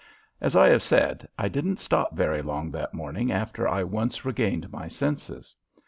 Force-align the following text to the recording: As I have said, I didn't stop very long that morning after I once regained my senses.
As 0.41 0.55
I 0.55 0.67
have 0.69 0.81
said, 0.81 1.29
I 1.37 1.47
didn't 1.47 1.77
stop 1.77 2.15
very 2.15 2.41
long 2.41 2.71
that 2.71 2.95
morning 2.95 3.31
after 3.31 3.67
I 3.67 3.83
once 3.83 4.25
regained 4.25 4.71
my 4.71 4.87
senses. 4.87 5.55